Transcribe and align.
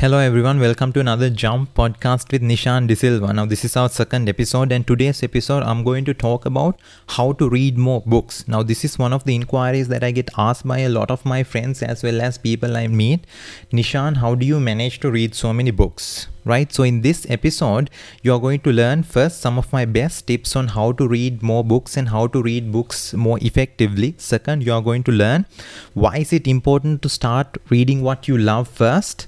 Hello 0.00 0.16
everyone, 0.16 0.58
welcome 0.58 0.94
to 0.94 1.00
another 1.00 1.28
Jump 1.28 1.74
podcast 1.74 2.32
with 2.32 2.40
Nishan 2.40 2.86
De 2.86 2.96
Silva. 2.96 3.34
Now 3.34 3.44
this 3.44 3.66
is 3.66 3.76
our 3.76 3.90
second 3.90 4.30
episode 4.30 4.72
and 4.72 4.86
today's 4.86 5.22
episode 5.22 5.62
I'm 5.62 5.84
going 5.84 6.06
to 6.06 6.14
talk 6.14 6.46
about 6.46 6.80
how 7.06 7.32
to 7.32 7.50
read 7.50 7.76
more 7.76 8.00
books. 8.06 8.48
Now 8.48 8.62
this 8.62 8.82
is 8.82 8.98
one 8.98 9.12
of 9.12 9.24
the 9.24 9.34
inquiries 9.34 9.88
that 9.88 10.02
I 10.02 10.10
get 10.10 10.30
asked 10.38 10.66
by 10.66 10.78
a 10.78 10.88
lot 10.88 11.10
of 11.10 11.26
my 11.26 11.42
friends 11.42 11.82
as 11.82 12.02
well 12.02 12.22
as 12.22 12.38
people 12.38 12.78
I 12.78 12.86
meet. 12.86 13.26
Nishan, 13.74 14.16
how 14.16 14.34
do 14.34 14.46
you 14.46 14.58
manage 14.58 15.00
to 15.00 15.10
read 15.10 15.34
so 15.34 15.52
many 15.52 15.70
books? 15.70 16.28
Right? 16.44 16.72
So 16.72 16.82
in 16.82 17.02
this 17.02 17.26
episode 17.28 17.90
you 18.22 18.32
are 18.32 18.38
going 18.38 18.60
to 18.60 18.72
learn 18.72 19.02
first 19.02 19.40
some 19.40 19.58
of 19.58 19.72
my 19.72 19.84
best 19.84 20.26
tips 20.26 20.56
on 20.56 20.68
how 20.68 20.92
to 20.92 21.08
read 21.08 21.42
more 21.42 21.64
books 21.64 21.96
and 21.96 22.08
how 22.08 22.26
to 22.28 22.42
read 22.42 22.72
books 22.72 23.14
more 23.14 23.38
effectively. 23.40 24.14
Second 24.18 24.62
you 24.62 24.72
are 24.72 24.82
going 24.82 25.02
to 25.04 25.12
learn 25.12 25.46
why 25.94 26.16
is 26.18 26.32
it 26.32 26.46
important 26.46 27.02
to 27.02 27.08
start 27.08 27.58
reading 27.68 28.02
what 28.02 28.28
you 28.28 28.38
love 28.38 28.68
first 28.68 29.26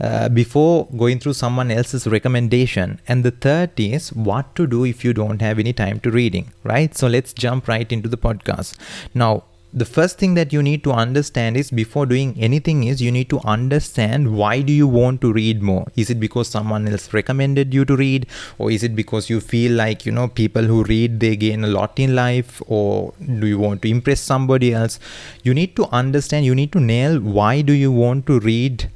uh, 0.00 0.28
before 0.28 0.86
going 0.96 1.18
through 1.18 1.34
someone 1.34 1.70
else's 1.70 2.06
recommendation. 2.06 3.00
And 3.06 3.24
the 3.24 3.30
third 3.30 3.78
is 3.78 4.12
what 4.12 4.54
to 4.56 4.66
do 4.66 4.84
if 4.84 5.04
you 5.04 5.12
don't 5.12 5.40
have 5.40 5.58
any 5.58 5.72
time 5.72 6.00
to 6.00 6.10
reading 6.10 6.52
right? 6.64 6.96
So 6.96 7.06
let's 7.06 7.32
jump 7.32 7.68
right 7.68 7.90
into 7.90 8.08
the 8.08 8.16
podcast. 8.16 8.76
Now 9.14 9.44
the 9.76 9.84
first 9.84 10.18
thing 10.18 10.34
that 10.34 10.52
you 10.52 10.62
need 10.62 10.84
to 10.84 10.92
understand 10.92 11.56
is 11.56 11.70
before 11.70 12.06
doing 12.06 12.36
anything 12.38 12.84
is 12.84 13.02
you 13.02 13.10
need 13.10 13.28
to 13.30 13.40
understand 13.40 14.36
why 14.36 14.60
do 14.60 14.72
you 14.72 14.86
want 14.86 15.20
to 15.22 15.32
read 15.32 15.62
more? 15.62 15.86
Is 15.96 16.10
it 16.10 16.20
because 16.20 16.46
someone 16.48 16.86
else 16.86 17.12
recommended 17.12 17.74
you 17.74 17.84
to 17.86 17.96
read? 17.96 18.26
Or 18.58 18.70
is 18.70 18.84
it 18.84 18.94
because 18.94 19.28
you 19.28 19.40
feel 19.40 19.72
like 19.72 20.06
you 20.06 20.12
know 20.12 20.28
people 20.28 20.62
who 20.62 20.84
read 20.84 21.18
they 21.18 21.34
gain 21.34 21.64
a 21.64 21.66
lot 21.66 21.98
in 21.98 22.14
life? 22.14 22.62
Or 22.68 23.12
do 23.40 23.48
you 23.48 23.58
want 23.58 23.82
to 23.82 23.90
impress 23.90 24.20
somebody 24.20 24.72
else? 24.72 25.00
You 25.42 25.54
need 25.54 25.74
to 25.74 25.86
understand 25.86 26.46
you 26.46 26.54
need 26.54 26.70
to 26.72 26.80
nail 26.80 27.18
why 27.18 27.60
do 27.60 27.72
you 27.72 27.90
want 27.90 28.26
to 28.28 28.38
read 28.38 28.88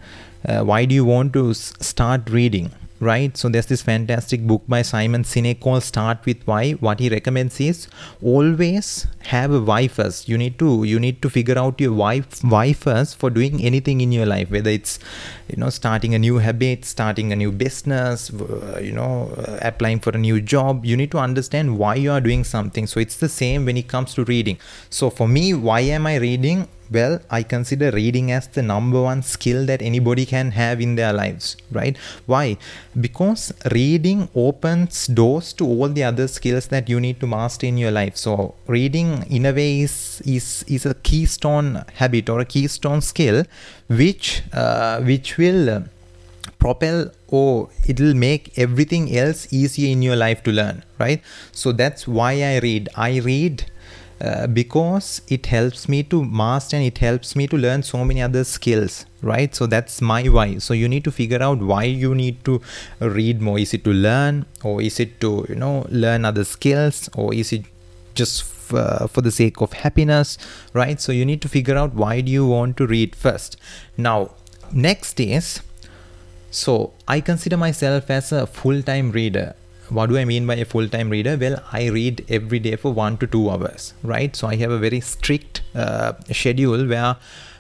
uh, 0.49 0.63
why 0.63 0.85
do 0.85 0.95
you 0.95 1.05
want 1.05 1.33
to 1.33 1.51
s- 1.51 1.73
start 1.81 2.31
reading 2.31 2.71
right? 3.01 3.37
So 3.37 3.49
there's 3.49 3.67
this 3.67 3.83
fantastic 3.83 4.47
book 4.47 4.63
by 4.69 4.83
simon 4.83 5.25
sinek 5.25 5.61
called 5.61 5.83
start 5.83 6.25
with 6.27 6.43
why. 6.47 6.73
What 6.73 7.01
he 7.01 7.09
recommends 7.09 7.61
is 7.61 7.89
always 8.23 9.07
have 9.27 9.53
a 9.53 9.61
why 9.61 9.89
first. 9.89 10.29
You 10.29 10.39
need 10.39 10.59
to 10.59 10.85
you 10.85 10.99
need 10.99 11.21
to 11.23 11.31
figure 11.31 11.59
out 11.59 11.81
your 11.81 11.93
why 11.93 12.21
why 12.43 12.73
first 12.73 13.17
for 13.19 13.31
doing 13.31 13.63
anything 13.63 14.01
in 14.01 14.13
your 14.13 14.27
life 14.27 14.51
whether 14.51 14.71
it's 14.71 14.99
you 15.49 15.57
know 15.57 15.71
starting 15.71 16.15
a 16.15 16.19
new 16.19 16.39
habit 16.39 16.85
starting 16.85 17.33
a 17.33 17.37
new 17.37 17.53
business 17.53 18.31
uh, 18.33 18.81
you 18.83 18.93
know 18.93 19.33
uh, 19.39 19.59
applying 19.63 20.01
for 20.01 20.11
a 20.11 20.19
new 20.19 20.41
job. 20.41 20.85
You 20.85 20.97
need 20.97 21.11
to 21.13 21.19
understand 21.19 21.79
why 21.79 21.95
you 21.97 22.11
are 22.13 22.21
doing 22.21 22.45
something. 22.45 22.87
So 22.87 23.01
it's 23.01 23.17
the 23.17 23.29
same 23.29 23.65
when 23.65 23.77
it 23.77 23.89
comes 23.89 24.15
to 24.15 24.25
reading. 24.25 24.59
So 24.91 25.11
for 25.11 25.29
me 25.29 25.55
why 25.55 25.81
am 25.81 26.07
i 26.07 26.17
reading 26.17 26.69
well 26.91 27.21
i 27.31 27.43
consider 27.43 27.91
reading 27.91 28.31
as 28.33 28.47
the 28.49 28.63
number 28.63 29.01
one 29.03 29.23
skill 29.23 29.65
that 29.67 29.83
anybody 29.83 30.25
can 30.27 30.51
have 30.53 30.81
in 30.81 30.95
their 30.95 31.13
lives 31.13 31.57
right? 31.71 31.97
Why? 32.27 32.57
Because 32.99 33.53
reading 33.73 34.29
opens 34.35 35.07
doors 35.07 35.53
to 35.55 35.67
all 35.67 35.89
the 35.89 36.05
other 36.05 36.29
skills 36.29 36.69
that 36.69 36.89
you 36.89 37.01
need 37.01 37.21
to 37.21 37.27
master 37.27 37.67
in 37.67 37.79
your 37.79 37.91
life. 37.91 38.17
So 38.17 38.55
reading 38.67 39.25
in 39.31 39.47
a 39.47 39.53
way 39.53 39.81
is 39.81 40.23
is 40.25 40.65
is 40.67 40.87
a 40.87 40.95
keystone 40.95 41.85
habit 41.95 42.29
or 42.29 42.41
a 42.41 42.45
keystone 42.45 43.01
skill 43.01 43.45
which 43.89 44.43
uh, 44.53 45.01
which 45.01 45.37
will 45.39 45.71
uh, 45.71 45.81
propel 46.59 47.11
or 47.29 47.69
it'll 47.87 48.15
make 48.15 48.59
everything 48.59 49.17
else 49.17 49.53
easier 49.53 49.91
in 49.93 50.03
your 50.03 50.17
life 50.17 50.43
to 50.43 50.51
learn 50.51 50.85
right? 50.99 51.23
So 51.53 51.73
that's 51.73 52.09
why 52.09 52.33
i 52.43 52.59
read. 52.59 52.89
I 52.97 53.19
read 53.19 53.71
uh, 54.21 54.47
because 54.47 55.23
it 55.29 55.47
helps 55.47 55.89
me 55.89 56.03
to 56.03 56.25
master 56.25 56.77
and 56.77 56.85
it 56.85 56.99
helps 56.99 57.37
me 57.37 57.47
to 57.47 57.57
learn 57.57 57.83
so 57.83 58.05
many 58.05 58.23
other 58.23 58.45
skills 58.45 59.07
right? 59.23 59.55
So 59.55 59.67
that's 59.67 60.01
my 60.01 60.23
why. 60.25 60.59
So 60.59 60.75
you 60.75 60.89
need 60.89 61.05
to 61.05 61.11
figure 61.11 61.43
out 61.43 61.59
why 61.59 61.85
you 61.85 62.15
need 62.15 62.45
to 62.45 62.61
read 63.01 63.41
more. 63.41 63.59
Is 63.59 63.75
it 63.75 63.85
to 63.85 63.93
learn 63.93 64.47
or 64.63 64.81
is 64.81 65.01
it 65.01 65.21
to 65.23 65.47
you 65.49 65.57
know 65.57 65.87
learn 65.89 66.25
other 66.25 66.45
skills 66.45 67.09
or 67.15 67.35
is 67.35 67.53
it 67.53 67.65
just 68.15 68.43
f- 68.43 68.75
uh, 68.75 69.07
for 69.07 69.21
the 69.21 69.31
sake 69.31 69.61
of 69.61 69.73
happiness 69.73 70.39
right? 70.73 71.01
So 71.01 71.13
you 71.13 71.25
need 71.25 71.43
to 71.43 71.49
figure 71.49 71.77
out 71.77 71.95
why 71.95 72.21
do 72.21 72.31
you 72.31 72.47
want 72.47 72.77
to 72.79 72.87
read 72.87 73.17
first. 73.17 73.57
Now 73.97 74.31
next 74.73 75.19
is 75.19 75.63
so 76.51 76.93
i 77.07 77.21
consider 77.21 77.57
myself 77.57 78.11
as 78.11 78.33
a 78.33 78.47
full-time 78.47 79.11
reader 79.13 79.55
what 79.91 80.09
do 80.09 80.17
I 80.19 80.25
mean 80.25 80.47
by 80.47 80.57
a 80.57 80.65
full 80.65 80.89
time 80.89 81.11
reader? 81.11 81.37
Well, 81.37 81.63
I 81.73 81.89
read 81.89 82.25
every 82.29 82.59
day 82.59 82.77
for 82.77 82.93
one 82.93 83.17
to 83.19 83.27
two 83.27 83.51
hours, 83.51 83.95
right? 84.03 84.35
So 84.35 84.49
I 84.49 84.57
have 84.57 84.71
a 84.71 84.79
very 84.79 85.01
strict 85.01 85.63
uh, 85.75 86.13
schedule 86.33 86.87
where 86.87 87.17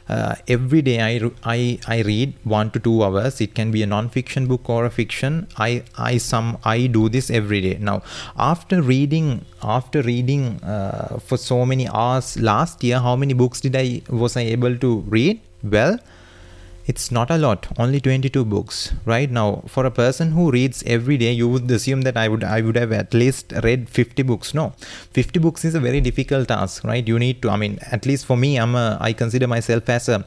uh, 0.08 0.34
every 0.46 0.80
day 0.80 1.00
I, 1.00 1.30
I 1.44 1.78
I 1.86 2.00
read 2.02 2.34
one 2.44 2.70
to 2.72 2.80
two 2.80 3.02
hours. 3.02 3.40
It 3.40 3.54
can 3.54 3.70
be 3.70 3.82
a 3.82 3.86
non-fiction 3.86 4.46
book 4.46 4.68
or 4.68 4.84
a 4.84 4.90
fiction. 4.90 5.48
I 5.56 5.82
I 5.96 6.18
some 6.18 6.58
I 6.64 6.86
do 6.86 7.08
this 7.08 7.30
every 7.30 7.60
day. 7.60 7.76
Now, 7.78 8.02
after 8.36 8.80
reading 8.80 9.44
after 9.62 10.02
reading 10.02 10.62
uh, 10.62 11.18
for 11.18 11.36
so 11.36 11.64
many 11.66 11.88
hours 11.88 12.38
last 12.38 12.82
year, 12.82 13.00
how 13.00 13.16
many 13.16 13.34
books 13.34 13.60
did 13.60 13.76
I 13.76 14.02
was 14.08 14.36
I 14.36 14.42
able 14.42 14.76
to 14.76 15.00
read? 15.18 15.40
Well 15.62 15.98
it's 16.90 17.10
not 17.16 17.30
a 17.30 17.38
lot 17.38 17.66
only 17.78 18.00
22 18.00 18.44
books. 18.44 18.92
Right 19.04 19.30
now 19.30 19.62
for 19.66 19.84
a 19.84 19.90
person 19.90 20.32
who 20.32 20.50
reads 20.50 20.82
every 20.86 21.18
day 21.18 21.32
you 21.32 21.48
would 21.48 21.70
assume 21.70 22.02
that 22.08 22.16
i 22.16 22.26
would 22.28 22.42
i 22.42 22.60
would 22.60 22.76
have 22.82 22.92
at 22.92 23.14
least 23.22 23.52
read 23.62 23.88
50 23.88 24.22
books. 24.22 24.54
No 24.54 24.72
50 25.12 25.38
books 25.38 25.64
is 25.64 25.74
a 25.74 25.80
very 25.80 26.00
difficult 26.00 26.48
task 26.48 26.84
right? 26.84 27.06
You 27.06 27.18
need 27.18 27.42
to 27.42 27.50
i 27.50 27.56
mean 27.56 27.78
at 27.92 28.06
least 28.06 28.26
for 28.26 28.36
me 28.36 28.56
i'm 28.58 28.74
a 28.74 28.86
i 29.00 29.12
consider 29.12 29.46
myself 29.46 29.88
as 29.88 30.08
a 30.08 30.26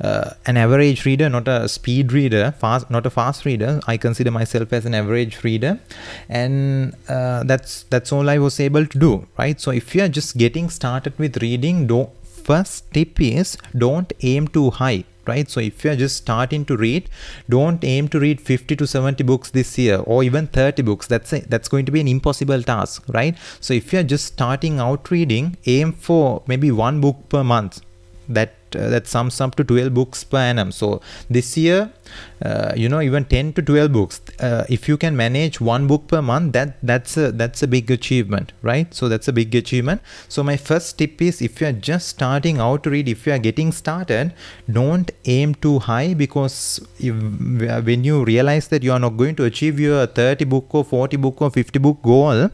uh, 0.00 0.30
an 0.46 0.56
average 0.56 1.04
reader 1.04 1.28
not 1.28 1.48
a 1.48 1.68
speed 1.68 2.12
reader 2.12 2.52
fast 2.52 2.88
not 2.90 3.04
a 3.04 3.10
fast 3.10 3.44
reader. 3.44 3.80
I 3.86 3.96
consider 3.96 4.30
myself 4.30 4.72
as 4.72 4.86
an 4.86 4.94
average 4.94 5.42
reader. 5.42 5.80
And 6.28 6.94
uh, 7.08 7.42
that's 7.44 7.82
that's 7.94 8.12
all 8.12 8.30
i 8.30 8.38
was 8.38 8.60
able 8.60 8.86
to 8.86 8.98
do 8.98 9.26
right? 9.38 9.60
So 9.60 9.72
if 9.72 9.94
you're 9.94 10.08
just 10.20 10.38
getting 10.38 10.70
started 10.70 11.18
with 11.18 11.42
reading 11.42 11.86
don't 11.86 12.10
first 12.48 12.90
tip 12.94 13.20
is 13.20 13.58
don't 13.76 14.12
aim 14.22 14.48
too 14.48 14.70
high 14.70 15.04
right? 15.28 15.48
So 15.48 15.60
if 15.60 15.84
you're 15.84 15.96
just 15.96 16.16
starting 16.16 16.64
to 16.66 16.76
read 16.76 17.08
don't 17.48 17.84
aim 17.84 18.08
to 18.08 18.20
read 18.20 18.40
50 18.40 18.76
to 18.76 18.86
70 18.86 19.22
books 19.24 19.50
this 19.50 19.78
year 19.78 19.98
or 19.98 20.22
even 20.22 20.46
30 20.46 20.82
books. 20.82 21.06
That's 21.06 21.32
a, 21.32 21.40
that's 21.40 21.68
going 21.68 21.86
to 21.86 21.92
be 21.92 22.00
an 22.00 22.08
impossible 22.08 22.62
task 22.62 23.04
right? 23.08 23.36
So 23.60 23.74
if 23.74 23.92
you're 23.92 24.02
just 24.02 24.26
starting 24.26 24.78
out 24.78 25.10
reading 25.10 25.56
aim 25.66 25.92
for 25.92 26.42
maybe 26.46 26.70
one 26.70 27.00
book 27.00 27.28
per 27.28 27.44
month. 27.44 27.80
That 28.28 28.57
uh, 28.76 28.88
that 28.88 29.06
sums 29.06 29.40
up 29.40 29.54
to 29.56 29.64
12 29.64 29.94
books 29.94 30.24
per 30.24 30.38
annum. 30.38 30.72
So 30.72 31.00
this 31.28 31.56
year 31.56 31.92
uh, 32.42 32.72
you 32.76 32.88
know 32.88 33.00
even 33.00 33.24
10 33.24 33.52
to 33.54 33.62
12 33.62 33.92
books 33.92 34.20
uh, 34.40 34.64
if 34.68 34.88
you 34.88 34.96
can 34.96 35.16
manage 35.16 35.60
one 35.60 35.86
book 35.86 36.06
per 36.08 36.22
month 36.22 36.52
that 36.52 36.78
that's 36.82 37.16
a 37.16 37.32
that's 37.32 37.62
a 37.62 37.68
big 37.68 37.90
achievement 37.90 38.52
right? 38.62 38.92
So 38.94 39.08
that's 39.08 39.28
a 39.28 39.32
big 39.32 39.54
achievement. 39.54 40.00
So 40.28 40.42
my 40.42 40.56
first 40.56 40.98
tip 40.98 41.20
is 41.20 41.42
if 41.42 41.60
you 41.60 41.66
are 41.68 41.72
just 41.72 42.08
starting 42.08 42.58
out 42.58 42.82
to 42.84 42.90
read 42.90 43.08
if 43.08 43.26
you 43.26 43.32
are 43.32 43.38
getting 43.38 43.72
started 43.72 44.32
don't 44.70 45.10
aim 45.24 45.54
too 45.54 45.78
high 45.78 46.14
because 46.14 46.80
if, 46.98 47.14
when 47.84 48.04
you 48.04 48.24
realize 48.24 48.68
that 48.68 48.82
you 48.82 48.92
are 48.92 48.98
not 48.98 49.16
going 49.16 49.34
to 49.36 49.44
achieve 49.44 49.80
your 49.80 50.06
30 50.06 50.44
book 50.44 50.74
or 50.74 50.84
40 50.84 51.16
book 51.16 51.42
or 51.42 51.50
50 51.50 51.78
book 51.78 52.02
goal 52.02 52.50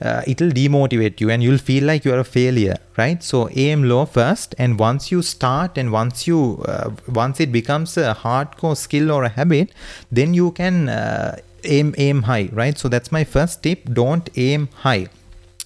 uh, 0.00 0.22
it'll 0.26 0.50
demotivate 0.50 1.20
you 1.20 1.30
and 1.30 1.42
you'll 1.42 1.58
feel 1.58 1.84
like 1.84 2.04
you're 2.04 2.18
a 2.18 2.24
failure 2.24 2.76
right? 2.96 3.22
So 3.22 3.48
aim 3.50 3.84
low 3.84 4.06
first 4.06 4.54
and 4.58 4.78
once 4.78 5.10
you 5.10 5.22
start 5.22 5.78
and 5.78 5.92
once 5.92 6.26
you 6.26 6.62
uh, 6.66 6.90
once 7.08 7.40
it 7.40 7.52
becomes 7.52 7.96
a 7.96 8.14
hardcore 8.14 8.76
skill 8.76 9.10
or 9.10 9.24
a 9.24 9.28
habit 9.28 9.72
then 10.10 10.34
you 10.34 10.50
can 10.52 10.88
uh, 10.88 11.36
aim 11.64 11.94
aim 11.98 12.22
high 12.22 12.48
right? 12.52 12.78
So 12.78 12.88
that's 12.88 13.12
my 13.12 13.24
first 13.24 13.62
tip. 13.62 13.92
Don't 13.92 14.28
aim 14.36 14.68
high. 14.74 15.08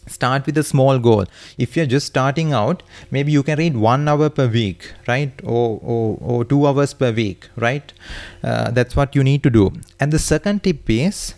Start 0.07 0.47
with 0.47 0.59
a 0.59 0.65
small 0.65 0.99
goal. 0.99 1.27
If 1.57 1.77
you're 1.77 1.87
just 1.87 2.07
starting 2.07 2.53
out 2.53 2.83
maybe 3.11 3.31
you 3.31 3.43
can 3.43 3.59
read 3.59 3.77
one 3.77 4.09
hour 4.09 4.29
per 4.29 4.47
week 4.47 4.93
right? 5.07 5.33
Or 5.45 5.81
or, 5.83 6.19
or 6.21 6.45
two 6.45 6.67
hours 6.67 6.95
per 6.95 7.13
week 7.13 7.49
right? 7.57 7.93
Uh, 8.43 8.71
that's 8.71 8.97
what 8.97 9.15
you 9.15 9.23
need 9.23 9.43
to 9.45 9.51
do. 9.51 9.73
And 9.99 10.13
the 10.13 10.19
second 10.19 10.65
tip 10.65 10.89
is 10.89 11.35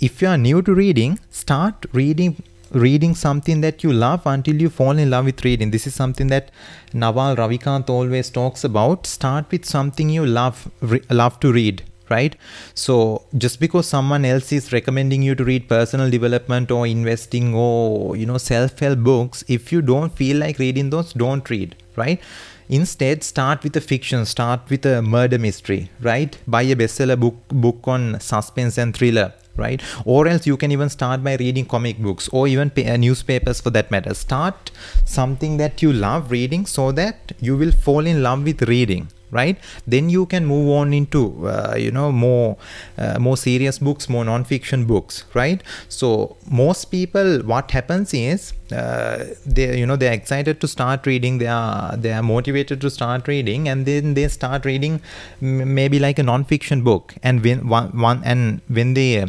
if 0.00 0.22
you 0.22 0.28
are 0.28 0.38
new 0.38 0.62
to 0.62 0.74
reading 0.74 1.18
start 1.30 1.86
reading 1.92 2.36
reading 2.72 3.14
something 3.14 3.60
that 3.60 3.82
you 3.82 3.92
love 3.92 4.22
until 4.24 4.60
you 4.60 4.70
fall 4.70 4.96
in 4.96 5.10
love 5.10 5.24
with 5.24 5.44
reading. 5.44 5.70
This 5.70 5.86
is 5.86 5.94
something 5.94 6.28
that 6.28 6.50
naval 6.92 7.34
ravikant 7.36 7.90
always 7.90 8.30
talks 8.30 8.62
about. 8.64 9.06
Start 9.06 9.50
with 9.50 9.64
something 9.64 10.08
you 10.08 10.24
love 10.24 10.70
re- 10.80 11.02
love 11.10 11.40
to 11.40 11.52
read 11.52 11.82
right? 12.08 12.34
So 12.74 13.24
just 13.38 13.60
because 13.60 13.86
someone 13.86 14.24
else 14.24 14.50
is 14.52 14.72
recommending 14.72 15.22
you 15.22 15.36
to 15.36 15.44
read 15.44 15.68
personal 15.68 16.10
development 16.10 16.70
or 16.72 16.84
investing 16.86 17.54
or 17.54 18.16
you 18.16 18.26
know 18.26 18.38
self-help 18.38 18.98
books 19.00 19.44
if 19.46 19.70
you 19.72 19.80
don't 19.80 20.12
feel 20.12 20.36
like 20.36 20.58
reading 20.58 20.90
those 20.90 21.12
don't 21.12 21.48
read 21.50 21.76
right? 21.96 22.20
Instead 22.68 23.24
start 23.24 23.62
with 23.64 23.76
a 23.76 23.80
fiction 23.80 24.24
start 24.24 24.60
with 24.70 24.86
a 24.86 25.02
murder 25.02 25.38
mystery 25.38 25.90
right? 26.00 26.36
Buy 26.46 26.62
a 26.62 26.76
bestseller 26.76 27.18
book 27.18 27.36
book 27.48 27.86
on 27.86 28.18
suspense 28.20 28.78
and 28.78 28.96
thriller 28.96 29.32
right? 29.60 29.80
Or 30.04 30.26
else 30.26 30.46
you 30.46 30.56
can 30.56 30.72
even 30.72 30.88
start 30.88 31.22
by 31.22 31.36
reading 31.36 31.66
comic 31.66 31.98
books 32.08 32.28
or 32.32 32.48
even 32.48 32.70
pay, 32.70 32.88
uh, 32.88 32.96
newspapers 32.96 33.60
for 33.60 33.70
that 33.70 33.90
matter. 33.90 34.14
Start 34.14 34.72
something 35.04 35.56
that 35.58 35.82
you 35.82 35.92
love 35.92 36.30
reading 36.30 36.66
so 36.66 36.90
that 36.92 37.32
you 37.40 37.56
will 37.56 37.72
fall 37.72 38.06
in 38.06 38.22
love 38.28 38.44
with 38.44 38.62
reading 38.74 39.08
right? 39.30 39.58
Then 39.86 40.08
you 40.10 40.26
can 40.26 40.46
move 40.46 40.70
on 40.70 40.92
into 40.92 41.46
uh, 41.46 41.74
you 41.76 41.90
know 41.90 42.12
more 42.12 42.56
uh, 42.98 43.18
more 43.18 43.36
serious 43.36 43.78
books 43.78 44.08
more 44.08 44.24
non-fiction 44.24 44.84
books 44.84 45.24
right? 45.34 45.62
So 45.88 46.36
most 46.50 46.86
people 46.86 47.40
what 47.40 47.70
happens 47.70 48.14
is 48.14 48.52
uh, 48.72 49.24
they 49.46 49.78
you 49.78 49.86
know 49.86 49.96
they're 49.96 50.12
excited 50.12 50.60
to 50.60 50.68
start 50.68 51.06
reading 51.06 51.38
they 51.38 51.46
are 51.46 51.96
they 51.96 52.12
are 52.12 52.22
motivated 52.22 52.80
to 52.80 52.90
start 52.90 53.26
reading 53.28 53.68
and 53.68 53.86
then 53.86 54.14
they 54.14 54.28
start 54.28 54.64
reading 54.64 55.00
m- 55.42 55.74
maybe 55.74 55.98
like 55.98 56.18
a 56.18 56.22
non-fiction 56.22 56.82
book. 56.82 57.14
And 57.22 57.44
when 57.44 57.68
one, 57.68 57.88
one 57.98 58.22
and 58.24 58.60
when 58.68 58.94
they 58.94 59.26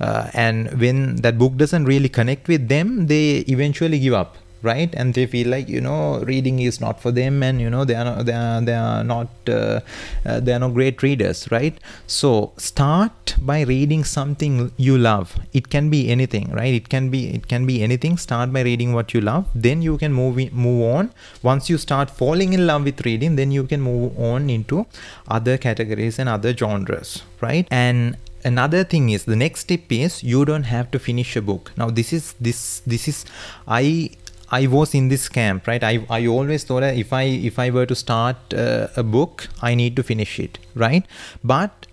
uh, 0.00 0.30
and 0.34 0.78
when 0.80 1.16
that 1.16 1.38
book 1.38 1.56
doesn't 1.56 1.84
really 1.84 2.08
connect 2.08 2.48
with 2.48 2.68
them 2.68 3.06
they 3.06 3.38
eventually 3.48 3.98
give 3.98 4.12
up 4.12 4.36
right? 4.70 4.94
And 4.94 5.14
they 5.14 5.26
feel 5.34 5.48
like 5.48 5.68
you 5.68 5.80
know 5.80 6.00
reading 6.30 6.58
is 6.68 6.80
not 6.80 7.00
for 7.04 7.12
them 7.20 7.42
and 7.42 7.60
you 7.60 7.70
know 7.74 7.84
they 7.84 7.94
are 7.94 8.04
not, 8.04 8.26
they 8.26 8.32
are 8.32 8.60
they 8.68 8.74
are 8.74 9.04
not 9.04 9.28
uh, 9.48 9.80
uh, 10.26 10.40
they 10.40 10.52
are 10.56 10.58
not 10.64 10.74
great 10.74 11.02
readers 11.02 11.48
right? 11.50 11.78
So 12.06 12.52
start 12.56 13.34
by 13.40 13.62
reading 13.62 14.04
something 14.04 14.72
you 14.76 14.98
love. 14.98 15.36
It 15.52 15.70
can 15.70 15.90
be 15.96 16.10
anything 16.16 16.50
right? 16.60 16.74
It 16.80 16.88
can 16.88 17.10
be 17.14 17.22
it 17.38 17.48
can 17.48 17.66
be 17.72 17.82
anything. 17.88 18.16
Start 18.26 18.52
by 18.52 18.62
reading 18.70 18.92
what 18.92 19.14
you 19.14 19.20
love. 19.20 19.46
Then 19.54 19.82
you 19.82 19.96
can 20.04 20.12
move 20.12 20.38
in, 20.38 20.52
move 20.66 20.82
on. 20.96 21.12
Once 21.42 21.70
you 21.70 21.78
start 21.78 22.10
falling 22.10 22.52
in 22.52 22.66
love 22.66 22.84
with 22.84 23.04
reading 23.06 23.36
then 23.36 23.50
you 23.58 23.64
can 23.64 23.80
move 23.80 24.18
on 24.18 24.50
into 24.50 24.86
other 25.28 25.56
categories 25.56 26.18
and 26.18 26.28
other 26.28 26.54
genres 26.56 27.22
right? 27.40 27.66
And 27.70 28.16
another 28.44 28.84
thing 28.84 29.10
is 29.10 29.24
the 29.24 29.36
next 29.36 29.60
step 29.60 29.90
is 29.90 30.22
you 30.22 30.44
don't 30.44 30.64
have 30.64 30.90
to 30.92 30.98
finish 30.98 31.36
a 31.36 31.42
book. 31.42 31.72
Now 31.76 31.90
this 31.90 32.12
is 32.12 32.34
this 32.40 32.80
this 32.86 33.08
is 33.08 33.24
i 33.66 34.10
I 34.50 34.66
was 34.66 34.94
in 34.94 35.08
this 35.08 35.28
camp, 35.28 35.66
right? 35.66 35.82
I, 35.82 36.06
I 36.08 36.26
always 36.26 36.64
thought 36.64 36.80
that 36.80 36.96
if 36.96 37.12
I 37.12 37.22
if 37.22 37.58
I 37.58 37.70
were 37.70 37.86
to 37.86 37.94
start 37.94 38.36
uh, 38.54 38.88
a 38.96 39.02
book, 39.02 39.48
I 39.60 39.74
need 39.74 39.96
to 39.96 40.02
finish 40.02 40.38
it, 40.38 40.58
right? 40.74 41.04
But 41.42 41.86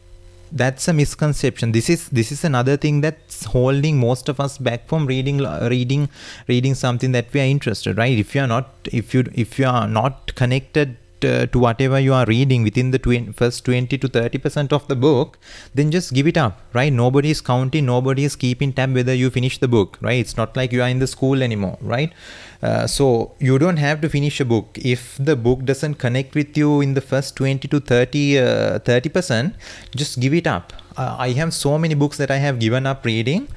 that's 0.52 0.88
a 0.88 0.94
misconception. 0.94 1.72
This 1.72 1.90
is 1.90 2.10
this 2.10 2.32
is 2.32 2.44
another 2.44 2.78
thing 2.78 3.02
that's 3.02 3.46
holding 3.46 3.98
most 4.00 4.30
of 4.30 4.40
us 4.40 4.58
back 4.60 4.88
from 4.88 5.08
reading 5.08 5.40
reading 5.70 6.10
reading 6.48 6.76
something 6.76 7.12
that 7.14 7.34
we 7.34 7.42
are 7.42 7.46
interested, 7.46 7.98
right? 7.98 8.18
If 8.18 8.36
you 8.36 8.42
are 8.42 8.48
not 8.48 8.70
if 8.86 9.14
you 9.14 9.26
if 9.34 9.58
you 9.58 9.66
are 9.66 9.88
not 9.88 10.36
connected 10.36 10.98
uh, 11.26 11.46
to 11.48 11.60
whatever 11.60 12.00
you 12.00 12.14
are 12.14 12.26
reading 12.26 12.64
within 12.64 12.92
the 12.92 13.00
first 13.36 13.66
20 13.66 13.98
to 13.98 14.08
30 14.08 14.38
percent 14.38 14.74
of 14.74 14.88
the 14.88 14.96
book 14.96 15.38
then 15.74 15.92
just 15.92 16.14
give 16.14 16.28
it 16.28 16.38
up 16.38 16.62
right? 16.74 16.92
Nobody 16.92 17.32
is 17.32 17.42
counting 17.42 17.86
nobody 17.86 18.24
is 18.24 18.36
keeping 18.36 18.74
tab 18.74 18.94
whether 18.94 19.14
you 19.14 19.30
finish 19.30 19.58
the 19.58 19.68
book 19.68 19.98
right? 20.02 20.20
It's 20.20 20.38
not 20.38 20.56
like 20.56 20.72
you 20.72 20.82
are 20.82 20.90
in 20.90 21.00
the 21.00 21.08
school 21.08 21.42
anymore 21.42 21.78
right? 21.82 22.14
Uh, 22.62 22.88
so 22.88 23.34
you 23.40 23.60
don't 23.60 23.78
have 23.78 24.00
to 24.02 24.10
finish 24.10 24.40
a 24.40 24.46
book. 24.46 24.78
If 24.82 25.18
the 25.18 25.36
book 25.36 25.66
doesn't 25.66 25.96
connect 25.96 26.36
with 26.36 26.58
you 26.58 26.82
in 26.82 26.94
the 26.94 27.02
first 27.02 27.36
20 27.36 27.68
to 27.68 27.80
30 27.80 28.40
uh, 28.40 28.80
30 28.80 29.10
percent 29.10 29.56
just 29.96 30.20
give 30.20 30.34
it 30.34 30.48
up. 30.48 30.74
Uh, 30.96 31.16
i 31.18 31.30
have 31.32 31.52
so 31.52 31.72
many 31.84 31.96
books 31.96 32.18
that 32.22 32.30
i 32.30 32.36
have 32.38 32.60
given 32.60 32.86
up 32.86 33.04
reading 33.04 33.48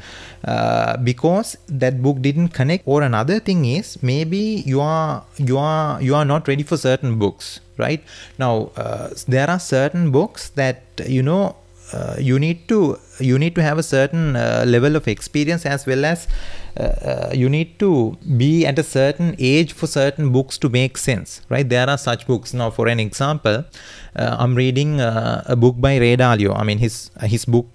uh, 0.47 0.97
because 0.99 1.57
that 1.69 2.01
book 2.03 2.23
didn't 2.23 2.49
connect. 2.51 2.85
Or 2.87 3.03
another 3.03 3.41
thing 3.41 3.65
is 3.65 4.03
maybe 4.03 4.63
you 4.65 4.81
are 4.81 5.25
you 5.37 5.59
are 5.59 6.01
you 6.01 6.15
are 6.15 6.25
not 6.25 6.49
ready 6.49 6.63
for 6.63 6.77
certain 6.77 7.19
books 7.19 7.61
right? 7.79 8.03
Now 8.39 8.71
uh, 8.77 9.11
there 9.27 9.51
are 9.51 9.59
certain 9.59 10.11
books 10.11 10.51
that 10.51 10.83
you 11.07 11.23
know 11.23 11.57
uh, 11.93 12.17
you 12.19 12.39
need 12.39 12.69
to 12.69 12.99
you 13.21 13.39
need 13.39 13.55
to 13.55 13.63
have 13.63 13.79
a 13.79 13.83
certain 13.83 14.37
uh, 14.37 14.65
level 14.67 14.97
of 14.97 15.07
experience 15.09 15.65
as 15.65 15.87
well 15.87 16.05
as 16.05 16.27
uh, 16.79 16.83
uh, 16.83 17.31
you 17.33 17.49
need 17.49 17.79
to 17.79 18.17
be 18.37 18.67
at 18.67 18.79
a 18.79 18.83
certain 18.83 19.35
age 19.39 19.73
for 19.73 19.87
certain 19.87 20.31
books 20.31 20.59
to 20.59 20.69
make 20.69 20.97
sense 20.99 21.43
right? 21.49 21.69
There 21.69 21.89
are 21.89 21.99
such 21.99 22.27
books. 22.27 22.55
Now 22.55 22.71
for 22.71 22.89
an 22.89 23.01
example 23.01 23.65
i'm 24.19 24.55
reading 24.55 25.01
a 25.01 25.55
book 25.57 25.75
by 25.79 25.99
ray 25.99 26.17
dalio. 26.17 26.57
I 26.57 26.65
mean 26.65 26.79
his 26.79 27.11
his 27.23 27.45
book 27.45 27.67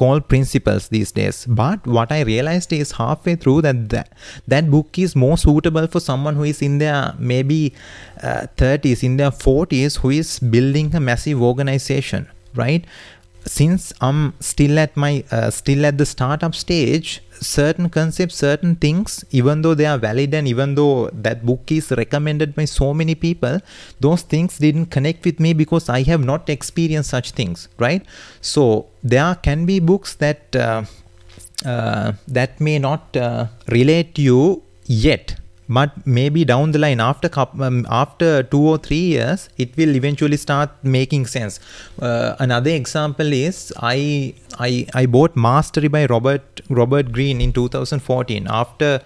called 0.00 0.26
principles 0.32 0.88
these 0.96 1.12
days. 1.20 1.38
But 1.60 1.86
what 1.96 2.12
i 2.16 2.20
realized 2.32 2.72
is 2.72 2.92
halfway 3.02 3.34
through 3.44 3.60
that 3.66 3.88
that, 3.94 4.12
that 4.52 4.70
book 4.74 4.98
is 5.06 5.14
more 5.24 5.36
suitable 5.46 5.86
for 5.94 6.00
someone 6.08 6.36
who 6.40 6.46
is 6.52 6.62
in 6.68 6.78
their 6.78 7.14
maybe 7.32 7.60
uh, 8.22 8.46
30s 8.56 9.02
in 9.08 9.16
their 9.22 9.30
40s 9.30 9.98
who 9.98 10.10
is 10.20 10.38
building 10.56 10.94
a 10.94 11.00
massive 11.10 11.42
organization 11.50 12.28
right 12.54 12.84
since 13.44 13.92
I'm 14.00 14.34
still 14.40 14.78
at 14.78 14.96
my 14.96 15.24
uh, 15.30 15.50
still 15.50 15.86
at 15.86 15.98
the 15.98 16.06
startup 16.06 16.54
stage, 16.54 17.22
certain 17.32 17.88
concepts, 17.88 18.36
certain 18.36 18.76
things, 18.76 19.24
even 19.30 19.62
though 19.62 19.74
they 19.74 19.86
are 19.86 19.98
valid 19.98 20.34
and 20.34 20.46
even 20.46 20.74
though 20.74 21.08
that 21.12 21.44
book 21.44 21.72
is 21.72 21.90
recommended 21.90 22.54
by 22.54 22.66
so 22.66 22.92
many 22.92 23.14
people, 23.14 23.60
those 23.98 24.22
things 24.22 24.58
didn't 24.58 24.86
connect 24.86 25.24
with 25.24 25.40
me 25.40 25.52
because 25.52 25.88
I 25.88 26.02
have 26.02 26.24
not 26.24 26.48
experienced 26.48 27.10
such 27.10 27.32
things, 27.32 27.68
right? 27.78 28.04
So 28.40 28.86
there 29.02 29.34
can 29.36 29.66
be 29.66 29.80
books 29.80 30.14
that 30.16 30.54
uh, 30.54 30.84
uh, 31.64 32.12
that 32.28 32.60
may 32.60 32.78
not 32.78 33.16
uh, 33.16 33.46
relate 33.68 34.14
to 34.16 34.22
you 34.22 34.62
yet 34.86 35.39
but 35.78 35.90
maybe 36.18 36.44
down 36.44 36.72
the 36.72 36.80
line 36.84 37.00
after 37.00 37.30
um, 37.38 37.86
after 38.02 38.42
two 38.42 38.62
or 38.72 38.76
three 38.86 39.04
years 39.14 39.48
it 39.56 39.76
will 39.76 39.94
eventually 39.94 40.36
start 40.36 40.70
making 40.82 41.26
sense. 41.26 41.60
Uh, 42.00 42.34
another 42.38 42.70
example 42.70 43.32
is 43.32 43.72
I, 43.80 44.34
I 44.58 44.86
i 44.94 45.06
bought 45.06 45.36
mastery 45.36 45.88
by 45.88 46.06
robert 46.06 46.60
robert 46.68 47.12
greene 47.12 47.40
in 47.40 47.52
2014 47.52 48.46
after 48.50 49.00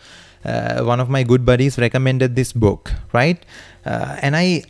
uh, 0.44 0.82
one 0.82 1.00
of 1.00 1.08
my 1.08 1.22
good 1.22 1.44
buddies 1.44 1.78
recommended 1.78 2.34
this 2.34 2.52
book 2.52 2.92
right? 3.12 3.44
Uh, 3.84 4.16
and 4.22 4.34
i 4.36 4.62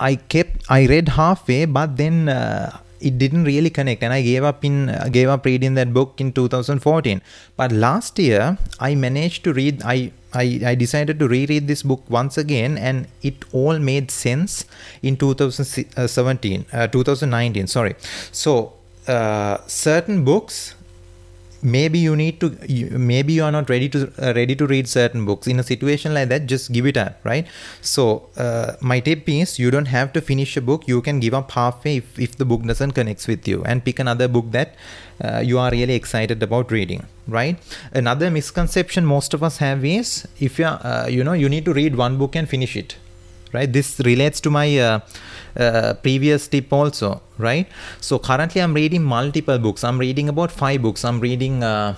i 0.00 0.14
kept 0.14 0.64
i 0.70 0.86
read 0.86 1.08
halfway 1.20 1.64
but 1.64 1.96
then 1.96 2.28
uh, 2.28 2.78
it 3.00 3.18
didn't 3.18 3.44
really 3.44 3.70
connect. 3.70 4.02
And 4.02 4.12
i 4.12 4.22
gave 4.22 4.44
up 4.44 4.64
in 4.64 4.88
uh, 4.88 5.08
gave 5.10 5.28
up 5.28 5.44
reading 5.44 5.74
that 5.74 5.92
book 5.92 6.20
in 6.20 6.32
2014 6.32 7.22
but 7.56 7.72
last 7.72 8.18
year 8.18 8.58
i 8.80 8.94
managed 8.94 9.44
to 9.44 9.52
read 9.52 9.82
i 9.84 10.12
I, 10.34 10.60
I 10.66 10.74
decided 10.74 11.18
to 11.20 11.28
reread 11.28 11.66
this 11.66 11.82
book 11.82 12.02
once 12.08 12.36
again 12.36 12.76
and 12.76 13.08
it 13.22 13.44
all 13.52 13.78
made 13.78 14.10
sense 14.10 14.66
in 15.02 15.16
2017 15.16 16.66
uh, 16.72 16.86
2019 16.88 17.66
sorry. 17.66 17.94
So 18.32 18.74
uh, 19.08 19.58
certain 19.66 20.24
books 20.24 20.74
maybe 21.62 21.98
you 21.98 22.14
need 22.16 22.40
to 22.40 22.50
maybe 22.98 23.32
you 23.32 23.44
are 23.44 23.52
not 23.52 23.68
ready 23.70 23.88
to 23.88 24.12
uh, 24.22 24.32
ready 24.34 24.54
to 24.56 24.66
read 24.66 24.88
certain 24.88 25.24
books. 25.24 25.46
In 25.46 25.58
a 25.58 25.62
situation 25.62 26.14
like 26.14 26.28
that 26.28 26.46
just 26.46 26.72
give 26.72 26.86
it 26.86 26.96
up 26.96 27.18
right? 27.24 27.46
So 27.80 28.28
uh, 28.36 28.74
my 28.80 29.00
tip 29.00 29.28
is 29.28 29.58
you 29.58 29.70
don't 29.70 29.86
have 29.86 30.12
to 30.14 30.20
finish 30.20 30.56
a 30.56 30.60
book. 30.60 30.86
You 30.86 31.00
can 31.02 31.20
give 31.20 31.34
up 31.34 31.50
halfway 31.52 31.96
if, 31.96 32.18
if 32.18 32.36
the 32.36 32.44
book 32.44 32.62
doesn't 32.62 32.92
connect 32.92 33.26
with 33.26 33.46
you 33.48 33.62
and 33.64 33.84
pick 33.84 33.98
another 33.98 34.28
book 34.28 34.50
that 34.50 34.74
uh, 35.22 35.40
you 35.40 35.58
are 35.58 35.70
really 35.70 35.94
excited 35.94 36.42
about 36.42 36.70
reading 36.70 37.06
right? 37.28 37.58
Another 37.92 38.30
misconception 38.30 39.04
most 39.04 39.34
of 39.34 39.42
us 39.42 39.58
have 39.58 39.84
is 39.84 40.28
if 40.38 40.58
you 40.58 40.64
are 40.64 40.80
uh, 40.84 41.06
you 41.06 41.24
know 41.24 41.32
you 41.32 41.48
need 41.48 41.64
to 41.64 41.72
read 41.72 41.96
one 41.96 42.18
book 42.18 42.36
and 42.36 42.48
finish 42.48 42.76
it 42.76 42.96
right 43.56 43.72
this 43.72 44.00
relates 44.10 44.40
to 44.40 44.50
my 44.50 44.66
uh, 44.78 45.00
uh, 45.64 45.94
previous 46.06 46.48
tip 46.48 46.72
also 46.72 47.10
right 47.38 47.66
so 48.00 48.18
currently 48.18 48.60
i'm 48.60 48.74
reading 48.82 49.02
multiple 49.02 49.58
books 49.58 49.82
i'm 49.84 49.98
reading 50.06 50.28
about 50.28 50.50
five 50.50 50.80
books 50.82 51.04
i'm 51.04 51.20
reading 51.20 51.62
uh, 51.62 51.94